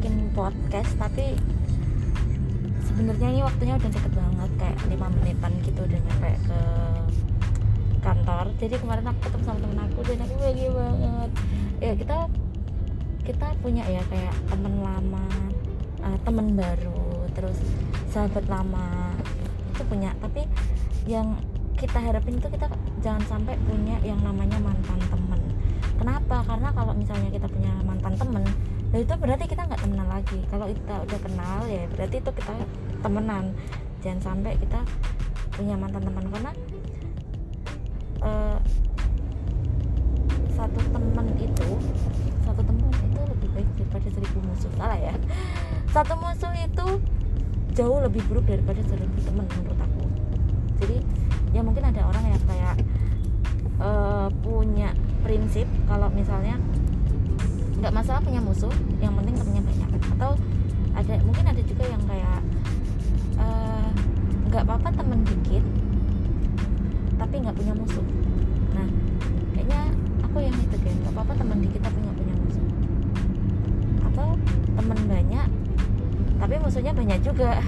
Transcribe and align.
bikin 0.00 0.32
podcast 0.32 0.96
tapi 0.96 1.36
sebenarnya 2.88 3.36
ini 3.36 3.40
waktunya 3.44 3.76
udah 3.76 3.90
deket 3.92 4.12
banget 4.16 4.50
kayak 4.56 4.78
lima 4.88 5.12
menitan 5.12 5.52
gitu 5.60 5.76
udah 5.84 6.00
nyampe 6.00 6.30
ke 6.40 6.60
kantor. 8.00 8.44
Jadi 8.56 8.74
kemarin 8.80 9.04
aku 9.12 9.20
ketemu 9.28 9.44
sama 9.44 9.58
temen 9.60 9.80
aku 9.84 10.00
dan 10.08 10.18
aku 10.24 10.34
bahagia 10.40 10.70
banget. 10.72 11.30
Ya 11.84 11.92
kita 12.00 12.16
kita 13.28 13.46
punya 13.60 13.84
ya 13.84 14.00
kayak 14.08 14.32
temen 14.48 14.74
lama 14.80 15.26
uh, 16.00 16.18
temen 16.24 16.56
baru 16.56 17.28
terus 17.36 17.60
sahabat 18.08 18.48
lama 18.48 19.12
itu 19.76 19.84
punya. 19.84 20.16
Tapi 20.24 20.48
yang 21.04 21.36
kita 21.76 22.00
harapin 22.00 22.40
itu 22.40 22.48
kita 22.48 22.72
jangan 23.04 23.20
sampai 23.28 23.52
punya 23.68 24.00
yang 24.00 24.24
namanya 24.24 24.56
mantan 24.64 24.96
temen. 25.12 25.40
Kenapa? 26.00 26.40
Karena 26.48 26.72
kalau 26.72 26.96
misalnya 26.96 27.28
kita 27.28 27.44
punya 27.52 27.68
mantan 27.84 27.99
itu 29.00 29.14
berarti 29.16 29.44
kita 29.48 29.64
nggak 29.64 29.80
temenan 29.80 30.08
lagi. 30.08 30.38
Kalau 30.52 30.66
kita 30.68 30.94
udah 31.00 31.18
kenal 31.24 31.58
ya 31.66 31.82
berarti 31.96 32.16
itu 32.20 32.30
kita 32.36 32.52
temenan. 33.00 33.44
Jangan 34.04 34.20
sampai 34.20 34.52
kita 34.60 34.80
punya 35.56 35.74
mantan 35.76 36.04
teman. 36.04 36.24
Karena 36.28 36.52
uh, 38.20 38.58
satu 40.52 40.80
teman 40.92 41.26
itu 41.40 41.70
satu 42.44 42.60
teman 42.60 42.92
itu 42.92 43.20
lebih 43.24 43.48
baik 43.56 43.68
daripada 43.80 44.08
seribu 44.12 44.38
musuh. 44.44 44.72
Salah 44.76 44.98
ya? 45.00 45.14
Satu 45.90 46.14
musuh 46.20 46.52
itu 46.60 46.86
jauh 47.72 47.98
lebih 48.04 48.20
buruk 48.28 48.44
daripada 48.44 48.82
seribu 48.84 49.16
teman 49.24 49.48
menurut 49.48 49.80
aku. 49.80 50.04
Jadi 50.84 50.96
ya 51.56 51.60
mungkin 51.64 51.84
ada 51.88 52.04
orang 52.04 52.24
yang 52.36 52.42
kayak 52.44 52.74
uh, 53.80 54.28
punya 54.44 54.92
prinsip. 55.24 55.64
Kalau 55.88 56.12
misalnya 56.12 56.60
nggak 57.80 57.96
masalah 57.96 58.20
punya 58.20 58.40
musuh 58.44 58.72
yang 59.00 59.16
penting 59.16 59.34
temennya 59.40 59.64
banyak. 59.64 59.90
Atau 60.16 60.36
ada 60.92 61.14
mungkin 61.24 61.44
ada 61.48 61.62
juga 61.64 61.84
yang 61.88 62.02
kayak 62.04 62.40
eh, 63.40 63.88
nggak 64.52 64.62
uh, 64.62 64.66
apa-apa 64.68 64.88
temen 64.92 65.20
dikit 65.24 65.64
tapi 67.16 67.34
nggak 67.40 67.56
punya 67.56 67.72
musuh. 67.72 68.04
Nah 68.76 68.88
kayaknya 69.56 69.80
aku 70.20 70.38
yang 70.44 70.56
itu 70.60 70.76
kan 70.76 70.94
nggak 71.00 71.12
apa-apa 71.16 71.32
temen 71.40 71.58
dikit 71.64 71.80
tapi 71.80 71.98
nggak 72.04 72.16
punya 72.20 72.34
musuh. 72.36 72.66
Atau 74.12 74.28
temen 74.76 74.98
banyak 75.08 75.48
tapi 76.40 76.54
musuhnya 76.60 76.92
banyak 76.92 77.18
juga. 77.24 77.64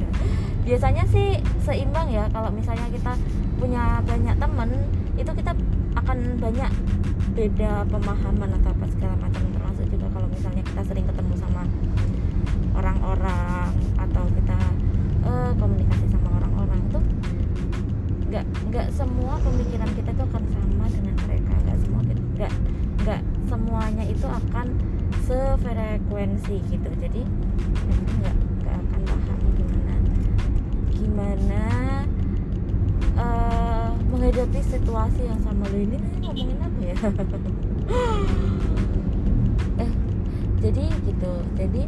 Biasanya 0.66 1.04
sih 1.12 1.42
seimbang 1.60 2.08
ya 2.08 2.24
kalau 2.32 2.48
misalnya 2.48 2.88
kita 2.88 3.12
punya 3.60 4.00
banyak 4.08 4.36
temen 4.40 4.70
itu 5.20 5.30
kita 5.36 5.52
akan 5.98 6.18
banyak 6.40 6.70
beda 7.32 7.88
pemahaman 7.88 8.60
atau 8.60 8.76
apa 8.76 8.86
segala 8.92 9.16
macam 9.16 9.40
termasuk 9.56 9.88
juga 9.88 10.06
kalau 10.12 10.28
misalnya 10.28 10.60
kita 10.68 10.82
sering 10.84 11.06
ketemu 11.08 11.34
sama 11.40 11.64
orang-orang 12.76 13.72
atau 13.96 14.24
kita 14.36 14.58
uh, 15.24 15.52
komunikasi 15.56 16.12
sama 16.12 16.28
orang-orang 16.36 16.80
tuh 16.92 17.02
nggak 18.28 18.44
nggak 18.68 18.86
semua 18.92 19.40
pemikiran 19.40 19.88
kita 19.96 20.12
itu 20.12 20.22
akan 20.28 20.44
sama 20.52 20.84
dengan 20.92 21.16
mereka. 21.24 21.52
Nggak 21.64 21.78
semua 21.80 22.00
nggak 22.36 22.52
nggak 23.00 23.20
semuanya 23.48 24.04
itu 24.08 24.26
akan 24.28 24.66
sefrekuensi 25.24 26.56
gitu. 26.68 26.88
Jadi 27.00 27.22
nggak 28.20 28.36
nggak 28.60 28.76
akan 28.76 29.00
paham 29.08 29.38
gimana 29.56 29.94
gimana 30.92 31.64
menghadapi 34.42 34.74
situasi 34.74 35.30
yang 35.30 35.38
sama 35.38 35.70
lo 35.70 35.78
ini 35.78 36.02
ngomongin 36.18 36.58
apa 36.58 36.80
ya? 36.82 36.98
Eh 39.86 39.90
jadi 40.58 40.84
gitu. 41.06 41.32
Jadi 41.54 41.86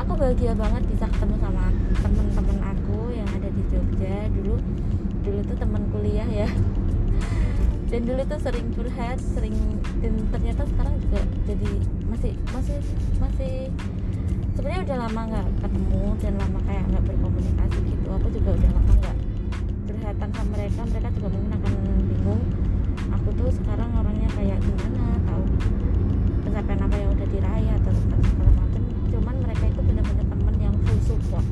aku 0.00 0.16
bahagia 0.16 0.56
banget 0.56 0.80
bisa 0.88 1.04
ketemu 1.12 1.36
sama 1.44 1.68
temen-temen 2.00 2.56
aku 2.56 3.12
yang 3.12 3.28
ada 3.36 3.52
di 3.52 3.62
Jogja. 3.68 4.32
Dulu 4.32 4.56
dulu 5.28 5.40
tuh 5.44 5.56
teman 5.60 5.84
kuliah 5.92 6.24
ya. 6.24 6.48
Dan 7.92 8.08
dulu 8.08 8.24
tuh 8.24 8.40
sering 8.40 8.72
curhat 8.72 9.20
sering 9.20 9.52
dan 10.00 10.16
ternyata 10.32 10.64
sekarang 10.64 10.96
juga 10.96 11.20
jadi 11.44 11.70
masih 12.08 12.32
masih 12.56 12.80
masih 13.20 13.68
sebenarnya 14.56 14.80
udah 14.88 14.96
lama 15.04 15.20
nggak 15.28 15.48
ketemu 15.60 16.04
dan 16.24 16.34
lama 16.40 16.58
kayak 16.64 16.86
sekarang 23.72 24.04
orangnya 24.04 24.28
kayak 24.36 24.60
gimana 24.60 25.16
tahu 25.24 25.44
pencapaian 26.44 26.80
apa 26.84 26.96
yang 27.00 27.10
udah 27.16 27.28
diraih 27.32 27.68
atau 27.80 27.92
segala 27.96 28.52
macam. 28.52 28.82
Cuman 29.08 29.34
mereka 29.48 29.64
itu 29.64 29.80
benar-benar 29.80 30.26
temen 30.28 30.54
yang 30.60 30.74
full 30.84 31.00
support. 31.00 31.46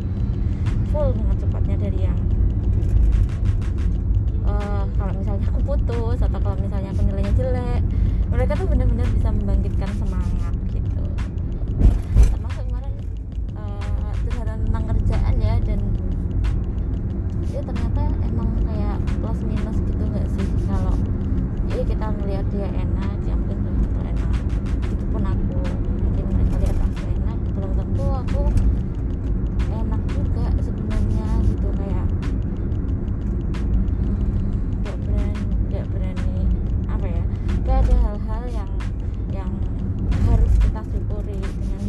Full 0.93 1.09
banget 1.17 1.37
supportnya 1.41 1.77
dari 1.81 2.01
yang 2.05 2.21
uh, 4.45 4.85
kalau 5.01 5.13
misalnya 5.17 5.49
aku 5.49 5.61
putus 5.65 6.19
atau 6.21 6.39
kalau 6.45 6.57
misalnya 6.61 6.93
aku 6.93 7.01
nilainya 7.09 7.33
jelek 7.41 7.83
mereka 8.29 8.53
tuh 8.53 8.69
benar-benar 8.69 9.09
bisa 9.17 9.29
membangkitkan 9.33 9.91
semangat 9.97 10.55
gitu 10.77 10.80
dia 22.61 22.69
enak 22.77 23.17
ya 23.25 23.33
mungkin 23.41 23.57
belum 23.65 23.77
tentu 23.81 24.01
enak. 24.05 24.33
Itu 24.93 25.05
pun 25.09 25.25
aku 25.25 25.61
mungkin 25.81 26.25
mereka 26.29 26.57
lihat 26.61 26.77
aku 26.85 27.03
enak 27.09 27.39
belum 27.57 27.73
tentu 27.73 28.05
aku 28.21 28.43
enak 29.73 30.03
juga 30.13 30.45
sebenarnya 30.61 31.29
gitu 31.49 31.69
kayak 31.73 32.07
nggak 34.77 34.93
hmm, 34.93 35.05
berani 35.09 35.49
nggak 35.73 35.87
berani 35.89 36.37
apa 36.85 37.07
ya 37.09 37.25
kayak 37.65 37.81
ada 37.81 37.97
hal-hal 37.97 38.43
yang 38.53 38.71
yang 39.33 39.53
harus 40.29 40.53
kita 40.61 40.85
syukuri 40.93 41.41
dengan 41.41 41.81